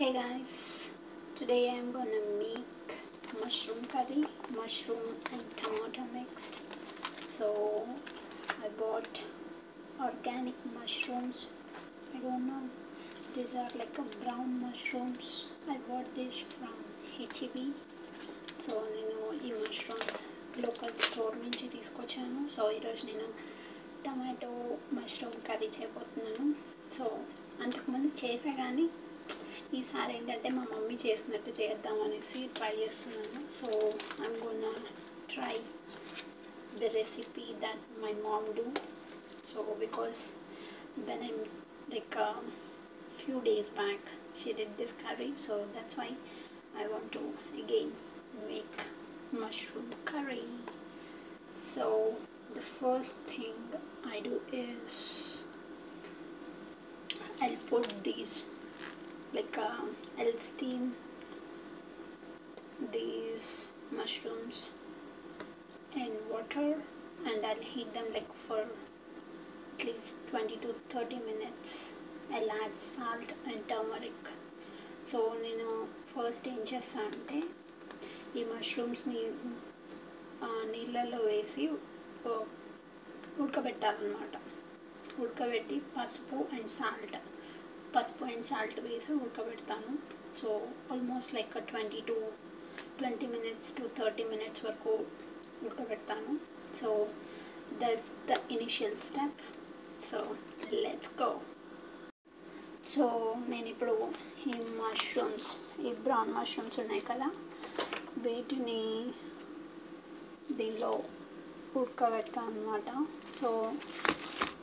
[0.00, 0.88] Hey guys,
[1.36, 2.92] today I'm gonna make
[3.38, 6.56] mushroom curry, mushroom and tomato mixed.
[7.28, 7.86] So
[8.48, 9.20] I bought
[10.00, 11.48] organic mushrooms.
[12.14, 12.62] I don't know,
[13.34, 15.28] these are like a brown mushrooms.
[15.68, 16.78] I bought this from
[17.18, 17.56] HEB.
[18.62, 20.18] So నేను ఈ mushrooms
[20.64, 23.28] local store నుంచి తీసుకొచ్చాను so ఈరోజు నేను
[24.04, 24.50] tomato
[24.98, 26.48] mushroom curry చేయబోతున్నాను
[26.96, 27.06] so
[27.64, 28.86] అంతకుముందు చేసా కానీ
[29.77, 33.69] ఈసారి ఏంటంటే మా మమ్మీ చేసినట్టు చేద్దాం అనేసి ట్రై చేస్తున్నాను so
[34.25, 34.63] I'm gonna
[35.33, 35.55] try
[36.81, 38.67] the recipe that my mom do
[39.51, 40.21] so because
[41.09, 41.41] when I'm
[41.95, 42.17] like
[43.17, 43.99] few days back
[44.35, 46.09] she did this curry so that's why
[46.77, 47.21] I want to
[47.57, 47.91] again
[48.47, 48.81] make
[49.33, 50.43] mushroom curry
[51.55, 51.87] so
[52.53, 53.55] the first thing
[54.05, 55.37] I do is
[57.41, 58.35] I'll put these
[59.32, 59.82] like uh,
[60.18, 60.82] I'll steam
[62.92, 63.46] these
[63.92, 64.58] mushrooms
[65.94, 66.68] in water
[67.24, 71.72] and I'll heat them like for at least 20 to 30 minutes
[72.30, 74.20] I'll add salt and turmeric
[75.06, 75.68] so నేను
[76.10, 77.38] first ఏం చేస్తాను అంటే
[78.34, 79.20] ఈ మష్రూమ్స్ని
[80.70, 81.64] నీళ్ళల్లో వేసి
[82.26, 82.32] ఆ,
[83.40, 84.34] ఉడకబెట్టాలన్నమాట
[85.20, 87.16] ఉడకబెట్టి పసుపు అండ్ సాల్ట్
[87.94, 89.92] పసుపు అండ్ సాల్ట్ వేసి ఉడకబెడతాను.
[90.40, 90.48] So
[90.94, 92.16] almost like twenty to
[92.98, 94.94] twenty minutes to thirty minutes వరకు
[95.66, 96.32] ఉడకబెడతాను.
[96.80, 96.90] So
[97.82, 99.40] that's the initial step
[100.10, 100.20] so
[100.84, 101.30] let's go
[102.92, 103.06] so
[103.50, 103.94] నేను ఇప్పుడు
[104.50, 105.50] ఈ మష్రూమ్స్
[105.86, 107.28] ఈ బ్రౌన్ మష్రూమ్స్ ఉన్నాయి కదా
[108.24, 108.80] వీటిని
[110.58, 110.92] దీనిలో
[111.80, 112.88] ఉడకబెడతాను అనమాట
[113.40, 113.50] సో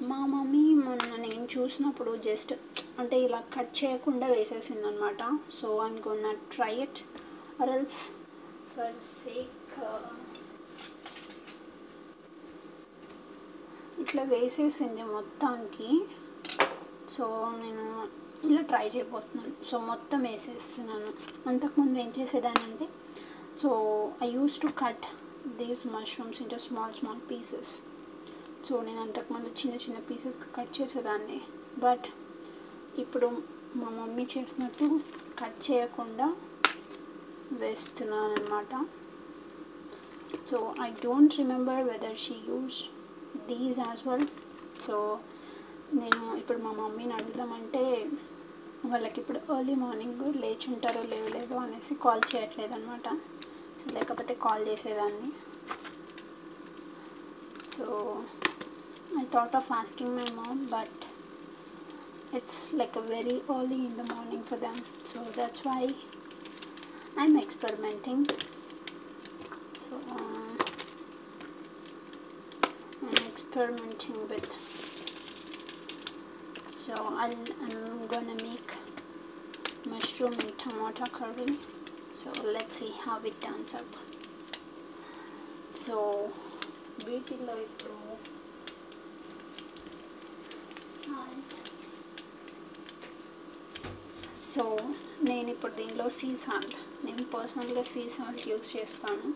[0.09, 2.53] మా మమ్మీ మొన్న నేను చూసినప్పుడు జస్ట్
[2.99, 6.99] అంటే ఇలా కట్ చేయకుండా వేసేసింది అనమాట so I'm gonna try it
[7.61, 8.09] అరల్స్
[8.75, 9.53] for sake
[14.01, 16.05] ఇట్లా వేసేసింది మొత్తానికి.
[17.11, 17.25] సో
[17.59, 18.07] నేను
[18.47, 19.63] ఇలా ట్రై చేయబోతున్నాను.
[19.63, 21.13] సో మొత్తం వేసేస్తున్నాను.
[21.49, 22.87] అంతకుముందు ఏం చేసేదాన్ని
[23.61, 23.69] so
[24.23, 25.05] I use to cut
[25.47, 27.79] these mushrooms into small small pieces
[28.69, 31.41] so నేను అంతకుముందు చిన్న చిన్న పీసెస్గా కట్ చేసేదాన్ని.
[31.77, 32.07] బట్
[32.97, 33.27] ఇప్పుడు
[33.75, 34.85] మా మమ్మీ చేసినట్టు
[35.39, 36.27] కట్ చేయకుండా
[37.51, 38.73] వేస్తున్నాను అనమాట
[40.51, 42.79] so I don't remember whether she use
[43.47, 44.27] these as well
[44.81, 45.19] so
[45.93, 47.83] నేను ఇప్పుడు మా మమ్మీని అడుగుదామంటే
[48.85, 53.07] వాళ్ళకి ఇప్పుడు ఎర్లీ మార్నింగ్ లేచి ఉంటారో లేవలేదో అనేసి కాల్ చేయట్లేదు అనమాట
[53.79, 55.29] సో లేకపోతే కాల్ చేసేదాన్ని.
[57.77, 57.85] So
[59.21, 61.01] I thought of asking my mom but
[62.33, 65.87] it's like a very early in the morning for them so that's why
[67.19, 68.27] I'm experimenting.
[69.73, 70.63] So uh,
[73.01, 74.45] I'm experimenting with
[76.69, 77.35] so i
[77.71, 78.71] am gonna make
[79.85, 81.57] mushroom and tomato curry.
[82.13, 83.85] So let's see how it turns up.
[85.73, 86.31] So
[87.03, 88.06] beauty light room
[94.57, 94.65] so
[95.27, 96.75] నేను ఇప్పుడు దీనిలో sea salt
[97.05, 99.27] నేను పర్సనల్గా sea salt use చేస్తాను.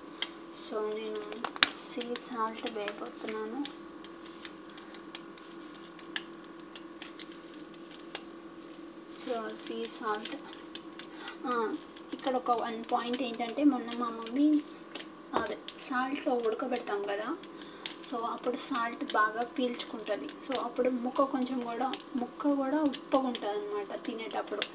[0.64, 1.24] So నేను
[1.88, 3.60] sea salt వేయబోతున్నాను.
[9.22, 10.36] So sea salt.
[12.16, 14.50] ఇక్కడ ఒక one point ఏంటంటే మొన్న మా మమ్మీ
[15.42, 15.58] అదే
[15.90, 17.30] సాల్ట్లో ఉడకబెడతాం కదా.
[18.10, 20.30] సో అప్పుడు సాల్ట్ బాగా పీల్చుకుంటుంది.
[20.48, 21.90] సో అప్పుడు ముక్క కొంచెం కూడా
[22.22, 24.66] ముక్క కూడా ఉప్పగా ఉంటుంది అనమాట తినేటప్పుడు.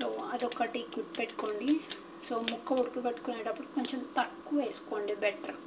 [0.00, 1.70] సో అదొకటి గుర్తుపెట్టుకోండి
[2.28, 5.58] సో ముక్క ఉడకబెట్టుకునేటప్పుడు కొంచెం తక్కువ వేసుకోండి బెటర్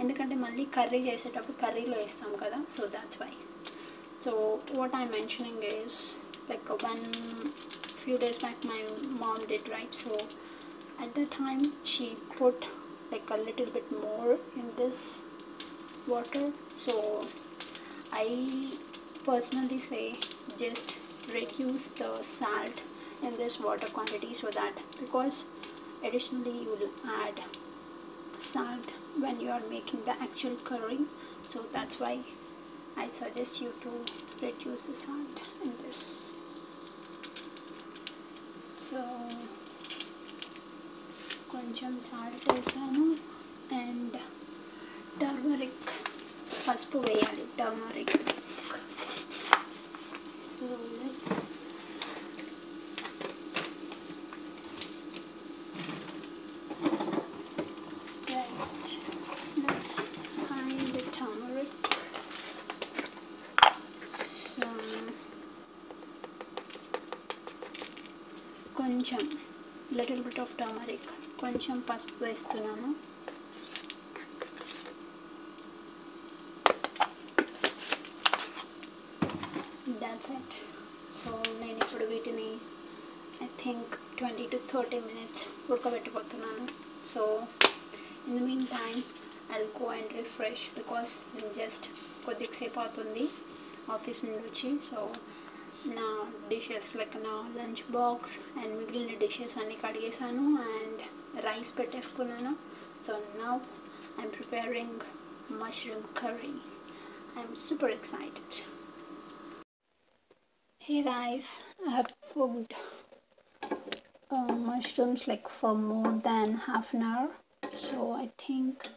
[0.00, 3.32] ఎందుకంటే మళ్ళీ కర్రీ చేసేటప్పుడు కర్రీలో వేస్తాం కదా so that's why
[4.24, 4.32] so
[4.74, 5.98] what I mentioning is
[6.50, 7.04] like one
[8.02, 8.80] few days back my
[9.24, 10.12] mom did right so
[10.96, 12.66] at the time she put
[13.12, 14.98] like a little bit more in this
[16.06, 16.42] water
[16.76, 16.94] so
[18.14, 18.26] i
[19.24, 20.04] personally say
[20.56, 20.96] just
[21.28, 22.78] reduce the salt
[23.22, 25.44] in this water quantity so that because
[26.06, 26.90] additionally you will
[27.22, 27.40] add
[28.38, 31.00] salt when you are making the actual curry
[31.46, 32.14] so that's why
[32.96, 33.92] i suggest you to
[34.46, 36.02] reduce the salt in this
[38.88, 39.00] so
[41.54, 43.04] కొంచెం salt వేసాను
[43.80, 44.14] and
[45.20, 45.84] turmeric
[46.64, 48.16] పసుపు వేయాలి turmeric
[72.47, 72.93] పసుపు
[79.91, 80.55] that's it
[81.19, 82.57] so నేను ఇప్పుడు వీటిని
[83.43, 86.67] I think twenty to thirty minutes ఉడకబెట్టబోతున్నాను.
[87.13, 87.43] So
[88.27, 89.03] in the meantime
[89.51, 91.85] I go and refresh because నేను just
[92.25, 93.29] కొద్దిసేపు అవుతుంది
[93.91, 94.79] ఆఫీస్ నుండి వచ్చి.
[94.89, 95.15] సో
[95.85, 101.01] నా డిషెస్ లైక్ నా లంచ్ బాక్స్ అండ్ మిగిలిన డిషెస్ అన్నీ కడిగేసాను and
[101.46, 102.52] రైస్ పెట్టేసుకున్నాను
[103.06, 103.54] so now
[104.18, 105.00] I'm preparing
[105.62, 106.54] mushroom curry
[107.36, 108.56] I'm super excited
[110.80, 111.46] Hey guys,
[111.80, 112.72] I have cooked
[114.30, 117.28] uh, mushrooms like for more than half an hour,
[117.84, 118.88] so I think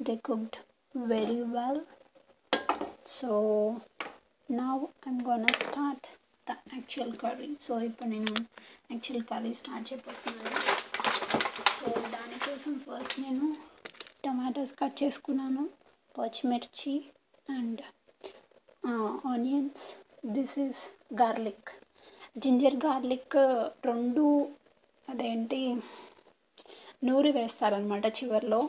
[0.00, 0.56] they cooked
[0.94, 1.78] very well.
[3.08, 3.30] So
[4.48, 6.02] now I'm gonna start
[6.46, 7.50] the actual curry.
[7.66, 8.34] So ఇప్పుడు నేను
[8.90, 10.73] actual curry start చేయబోతున్నాను so
[12.65, 13.47] కోసం first నేను
[14.25, 15.63] tomatoes cut చేసుకున్నాను
[16.15, 16.93] పచ్చిమిర్చి
[17.55, 17.81] and
[19.31, 19.83] onions
[20.35, 20.81] this is
[21.21, 21.69] garlic
[22.37, 23.35] ginger garlic
[23.89, 24.23] రెండు
[25.09, 25.59] అదేంటి
[27.09, 28.61] నూరి వేస్తారనమాట చివరిలో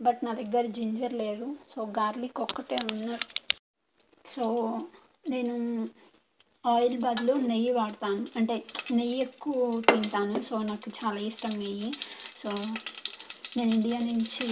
[0.00, 1.48] బట్ నా దగ్గర జింజర్ లేదు.
[1.72, 3.28] సో గార్లిక్ ఒక్కటే ఉన్నారు
[4.34, 4.46] సో
[5.34, 5.56] నేను
[6.64, 8.22] ఆయిల్ బదులు నెయ్యి వాడతాను.
[8.36, 8.56] అంటే
[8.98, 10.38] నెయ్యి ఎక్కువ తింటాను.
[10.50, 11.92] సో నాకు చాలా ఇష్టం నెయ్యి.
[12.42, 12.50] సో
[13.56, 14.46] నేను ఇండియా నుంచి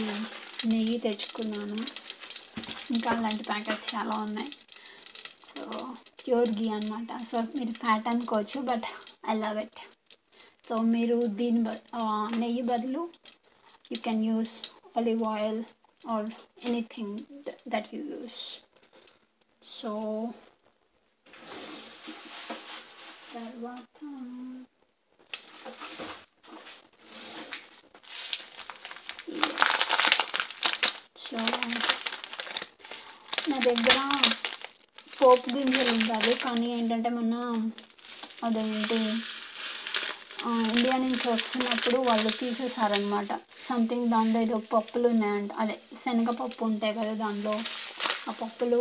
[0.69, 1.79] నెయ్యి తెచ్చుకున్నాను.
[2.95, 4.50] ఇంకా అలాంటి ప్యాకెట్స్ చాలా ఉన్నాయి.
[5.49, 5.62] సో
[6.23, 8.89] ప్యూర్ గీ అనమాట సో మీరు ఫ్యాట్ అనుకోవచ్చు but
[9.31, 9.81] I love it.
[10.69, 11.75] So మీరు దీని బ
[12.43, 13.03] నెయ్యి బదులు
[13.93, 14.55] you can use
[14.97, 15.61] olive oil
[16.09, 16.29] or
[16.65, 17.19] anything
[17.69, 18.41] that you use.
[19.77, 19.93] So
[23.33, 23.99] తర్వాత
[31.29, 31.39] సో
[33.51, 33.99] నా దగ్గర
[35.19, 36.33] పోపు గింజలు ఉండాలి.
[36.45, 37.35] కానీ ఏంటంటే మొన్న
[38.47, 38.99] అదేంటి
[40.75, 43.31] ఇండియా నుంచి వస్తున్నప్పుడు వాళ్ళు తీసేసారనమాట
[43.69, 45.51] సంథింగ్ దాంట్లో ఏదో పప్పులు ఉన్నాయంట.
[45.63, 47.55] అదే శనగపప్పు ఉంటాయి కదా దాంట్లో.
[48.29, 48.81] ఆ పప్పులు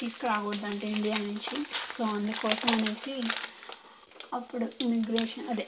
[0.00, 1.56] తీసుకురాకూడదంట ఇండియా నుంచి.
[1.96, 3.14] సో అందుకోసం అనేసి
[4.34, 5.66] అప్పుడు ఇమిగ్రేషన్ అదే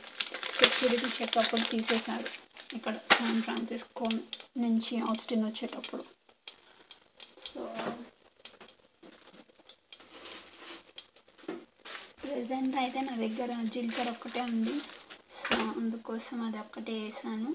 [0.60, 2.28] సెక్యూరిటీ చెక్ అప్పుడు తీసేశారు.
[2.76, 4.06] ఇక్కడ శాన్ ఫ్రాన్సిస్కో
[4.64, 6.04] నుంచి ఆస్టిన్ వచ్చేటప్పుడు.
[7.46, 7.60] సో
[12.22, 14.76] ప్రజెంట్ అయితే నా దగ్గర జీలకర్ర ఒక్కటే ఉంది.
[15.40, 17.50] సో అందుకోసం అది ఒక్కటే వేసాను.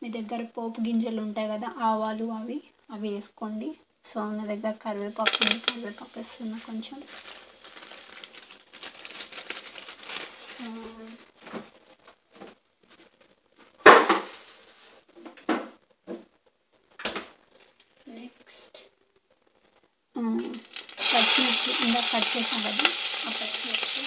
[0.00, 2.58] మీ దగ్గర పోపు గింజలు ఉంటాయి కదా ఆవాలు అవి
[2.94, 3.70] అవి వేసుకోండి.
[4.10, 5.58] సో నా దగ్గర కరివేపాకు ఉంది.
[5.68, 6.98] కరివేపాకు వేస్తున్నా కొంచెం
[18.16, 18.78] నెక్స్ట్
[21.12, 22.84] పచ్చిమిర్చి ఇందాక కట్ చేసాం కదా.
[23.26, 24.02] ఆ పచ్చిమిర్చి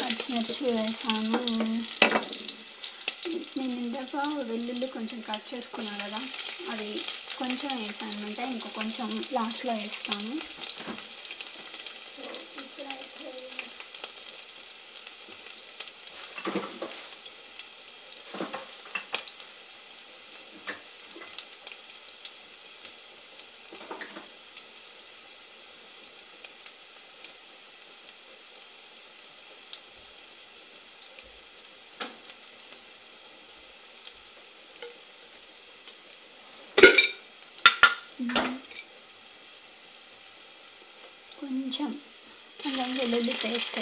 [0.00, 1.38] పచ్చిమిర్చి వేసాను.
[3.58, 6.20] నేను ఇందాక వెల్లుల్లి కొంచెం కట్ చేసుకున్నాను కదా.
[6.70, 7.04] అది
[7.38, 10.34] కొంచెం వేసాను అంటే ఇంకో కొంచెం లాస్ట్లో వేస్తాను.
[41.38, 41.90] కొంచెం
[42.66, 43.78] అల్లం వెల్లుల్లి పేస్ట్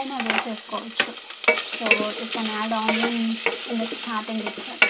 [0.00, 1.06] వేసుకున్నా చేసుకోవచ్చు
[1.70, 1.86] so
[2.18, 3.20] you can add onion
[3.70, 4.86] in the starting ఇచ్చారు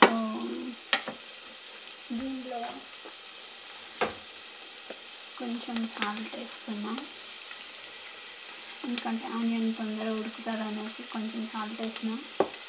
[0.00, 0.16] సో
[2.12, 2.60] దీంట్లో
[5.38, 6.92] కొంచెం సాల్ట్ వేస్తున్నా
[9.12, 12.10] ఎందుకంటే ఆనియన్ తొందరగా ఉడుకుతుంది అనేసి కొంచెం సాల్ట్ వేసిన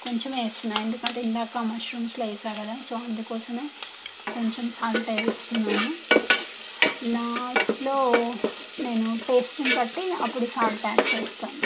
[0.05, 0.75] కొంచెం వేస్తున్నా.
[0.85, 3.65] ఎందుకంటే ఇందాక మష్రూమ్స్లో వేసా కదా సో అందుకోసమే
[4.35, 5.91] కొంచెం సాల్ట్ వేస్తున్నాను.
[7.15, 7.97] లాస్ట్లో
[8.85, 11.61] నేను టేస్ట్ని బట్టి అప్పుడు సాల్ట్ యాడ్ చేస్తాను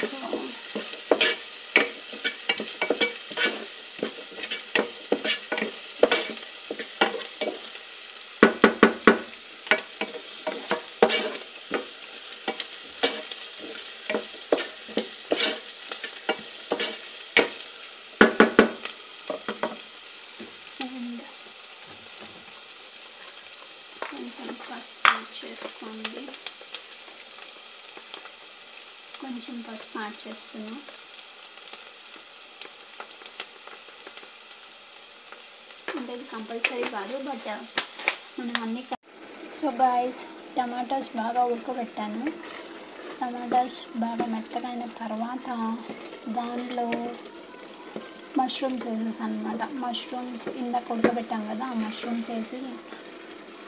[0.00, 0.06] సో
[20.98, 21.22] అండ్
[24.10, 26.22] కొంచెం పసుపు యాడ్ చేసుకోండి
[29.38, 30.78] కొంచెం పసుపు యాడ్ చేస్తున్నాం.
[35.96, 37.46] అంటే ఇది కంపల్సరీ కాదు బట్
[38.38, 38.82] మనం అన్ని
[39.56, 40.20] సో గాయస్
[40.56, 42.22] టమాటాస్ బాగా ఉడకబెట్టాను.
[43.20, 45.46] టమాటాస్ బాగా మెత్తగా అయిన తర్వాత
[46.38, 46.88] దానిలో
[48.40, 52.60] మష్రూమ్స్ వేసేసాను అనమాట మష్రూమ్స్ ఇందాక ఉడకబెట్టాం కదా ఆ మష్రూమ్స్ వేసి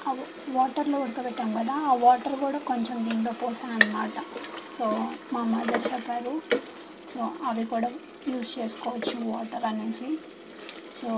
[0.08, 0.12] ఆ
[0.58, 4.18] వాటర్లో ఉడకబెట్టాం కదా ఆ వాటర్ కూడా కొంచెం దీంట్లో పోసాను అనమాట
[4.80, 4.86] సో
[5.32, 6.42] మా మదర్ చెప్పారు.
[7.12, 7.88] సో అవి కూడా
[8.28, 10.10] యూజ్ చేసుకోవచ్చు వాటర్ అనేసి.
[10.98, 11.08] సో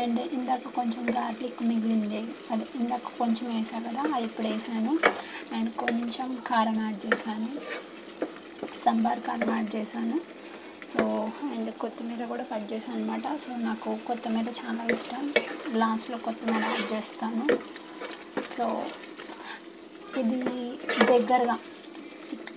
[0.00, 2.20] అండ్ ఇందాక కొంచెం గార్లిక్ మిగిలింది.
[2.50, 4.92] అదే ఇందాక కొంచెం వేసా కదా అది ఇప్పుడు వేసాను.
[5.56, 7.48] అండ్ కొంచెం కారం యాడ్ చేశాను.
[8.84, 10.18] సాంబార్ కారం యాడ్ చేశాను.
[10.90, 11.04] సో
[11.52, 15.24] అండ్ కొత్తిమీర కూడా కట్ చేశాను అనమాట సో నాకు కొత్తిమీర చాలా ఇష్టం.
[15.82, 17.46] లాస్ట్లో కొత్తిమీర యాడ్ చేస్తాను.
[18.58, 18.66] సో
[20.20, 20.40] ఇది
[21.12, 21.58] దగ్గరగా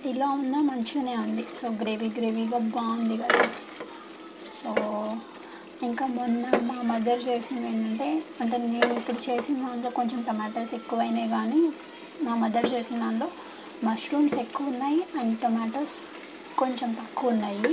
[0.08, 1.44] ఇలా ఉన్నా మంచిగానే ఉంది.
[1.60, 3.42] సో గ్రేవీ గ్రేవీగా బాగుంది కదా.
[4.58, 4.70] సో
[5.82, 8.08] ఇంకా మొన్న మా మదర్ చేసింది ఏంటంటే
[8.40, 11.60] అంటే నేను ఇప్పుడు చేసిన దాంట్లో కొంచెం టమాటోస్ ఎక్కువైనాయి కానీ
[12.22, 13.28] మా మదర్ చేసిన దాంట్లో
[13.84, 15.96] మష్రూమ్స్ ఎక్కువ ఉన్నాయి అండ్ టమాటోస్
[16.58, 17.70] కొంచెం తక్కువ ఉన్నాయి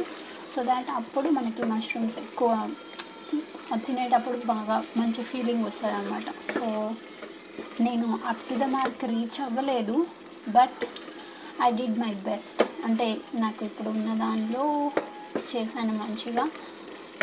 [0.56, 2.70] సో దాట్ అప్పుడు మనకి మష్రూమ్స్ ఎక్కువ
[3.86, 6.94] తినేటప్పుడు బాగా మంచి ఫీలింగ్ వస్తుంది అనమాట సో
[7.82, 10.08] నేను up to the mark reach అవ్వలేదు
[10.50, 10.84] but
[11.66, 14.66] I did my best అంటే నాకు ఇప్పుడు ఉన్న దానిలో
[15.52, 16.46] చేశాను మంచిగా.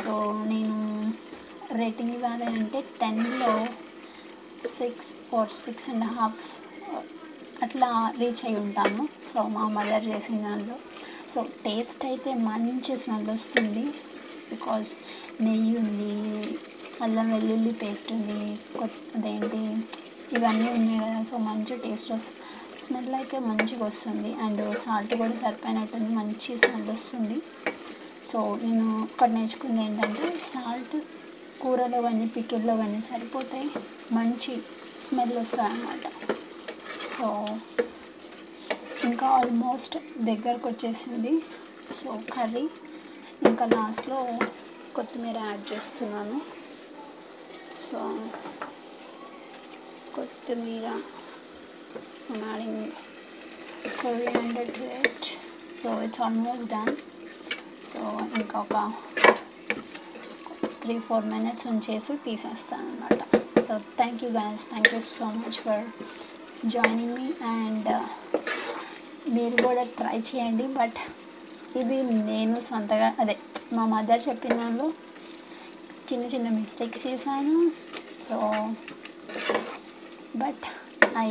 [0.05, 0.14] సో
[0.47, 0.79] నేను
[1.81, 3.53] రేటింగ్ ఇవ్వాలంటే టెన్లో
[4.79, 6.43] six four six and half
[7.62, 7.88] అట్లా
[8.19, 10.76] రీచ్ అయి ఉంటాను సో మా మదర్ చేసిన దాంట్లో
[11.35, 13.85] సో టేస్ట్ అయితే మంచి స్మెల్ వస్తుంది.
[14.50, 14.91] బికాజ్
[15.45, 16.14] నెయ్యి ఉంది
[17.05, 18.41] అల్లం వెల్లుల్లి పేస్ట్ ఉంది
[18.79, 19.62] కొత్త అదేంటి
[20.37, 21.23] ఇవన్నీ ఉన్నాయి కదా.
[21.31, 22.41] సో మంచి టేస్ట్ వస్తుంది
[22.83, 24.31] స్మెల్ అయితే మంచిగా వస్తుంది.
[24.45, 26.11] అండ్ సాల్ట్ కూడా సరిపోయినట్టుంది.
[26.21, 27.38] మంచి స్మెల్ వస్తుంది.
[28.31, 30.97] సో నేను ఇక్కడ నేర్చుకుంది ఏంటంటే సాల్ట్
[31.62, 33.61] కూరలో కానీ పికిల్లో కానీ సరిపోతే
[34.19, 34.54] మంచి
[35.07, 36.07] స్మెల్ వస్తుంది అన్నమాట
[37.14, 37.26] సో
[39.09, 39.97] ఇంకా ఆల్మోస్ట్
[40.31, 41.33] దగ్గరకు వచ్చేసింది.
[42.00, 42.66] సో కర్రీ
[43.49, 44.19] ఇంకా లాస్ట్లో
[44.97, 46.38] కొత్తిమీర యాడ్ చేస్తున్నాను.
[47.88, 48.00] సో
[50.16, 50.88] కొత్తిమీర
[52.45, 52.85] adding
[54.00, 55.25] coriander to it.
[55.81, 56.95] So it's almost done
[57.90, 58.00] so
[58.38, 58.75] ఇంకొక
[60.83, 63.21] త్రీ ఫోర్ మినిట్స్ ఉంచేసి తీసేస్తాను అనమాట
[63.66, 65.85] so thank you guys thank you so much for
[66.75, 67.90] joining me and
[69.35, 70.66] మీరు కూడా ట్రై చేయండి.
[70.78, 70.99] బట్
[71.81, 71.99] ఇది
[72.31, 73.37] నేను సొంతగా అదే
[73.76, 74.88] మా మదర్ చెప్పిన దానిలో
[76.09, 77.59] చిన్న చిన్న మిస్టేక్స్ చేశాను.
[78.28, 78.38] So
[80.43, 80.64] but
[81.25, 81.28] I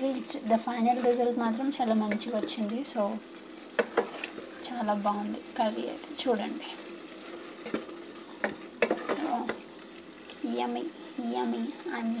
[0.00, 2.78] reach the final result మాత్రం చాలా మంచిగా వచ్చింది.
[2.92, 3.00] సో
[4.66, 5.40] చాలా బాగుంది.
[5.58, 6.68] కర్రీ అయితే చూడండి.
[9.12, 9.28] So
[10.60, 10.84] yummy
[11.36, 11.62] yummy
[11.96, 12.14] I'm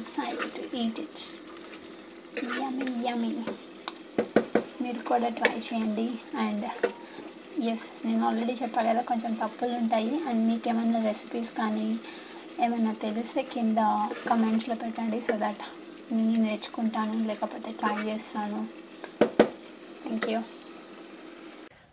[0.00, 1.22] excited to eat it
[2.60, 3.32] yummy yummy
[4.82, 6.08] మీరు కూడా ట్రై చేయండి.
[6.44, 6.66] అండ్
[7.72, 10.12] ఎస్ నేను ఆల్రెడీ చెప్పాలి కదా కొంచెం తప్పులు ఉంటాయి.
[10.28, 11.88] అండ్ మీకు ఏమైనా రెసిపీస్ కానీ
[12.64, 13.78] ఏమైనా తెలిస్తే కింద
[14.28, 15.20] కమెంట్స్లో పెట్టండి.
[15.28, 15.64] సో దట్
[16.15, 18.61] నేను నేర్చుకుంటాను లేకపోతే ట్రై చేస్తాను
[20.05, 20.41] thank you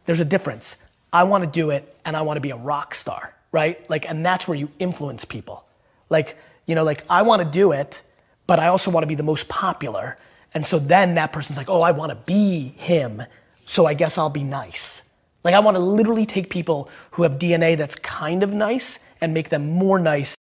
[0.08, 0.66] there's a difference.
[1.12, 3.76] I want to do it and I want to be a rock star, right?
[3.90, 5.58] Like, and that's where you influence people.
[6.08, 6.28] Like,
[6.64, 8.00] you know, like I want to do it,
[8.46, 10.16] but I also want to be the most popular.
[10.54, 13.22] And so then that person's like, oh, I want to be him.
[13.66, 15.10] So I guess I'll be nice.
[15.44, 19.34] Like I want to literally take people who have DNA that's kind of nice and
[19.34, 20.36] make them more nice